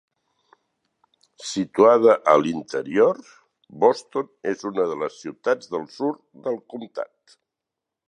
Situada 1.49 2.15
a 2.33 2.35
l'interior, 2.45 3.21
Boston 3.85 4.33
és 4.55 4.67
una 4.73 4.89
de 4.95 4.99
les 5.05 5.23
"ciutats 5.27 5.73
del 5.77 5.89
sud" 6.01 6.23
del 6.49 6.63
comtat. 6.75 7.41